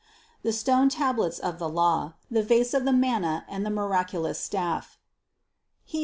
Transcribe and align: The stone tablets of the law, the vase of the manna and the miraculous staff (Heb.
The 0.41 0.51
stone 0.51 0.89
tablets 0.89 1.37
of 1.37 1.59
the 1.59 1.69
law, 1.69 2.13
the 2.31 2.41
vase 2.41 2.73
of 2.73 2.85
the 2.85 2.91
manna 2.91 3.45
and 3.47 3.63
the 3.63 3.69
miraculous 3.69 4.39
staff 4.39 4.97
(Heb. 5.91 5.99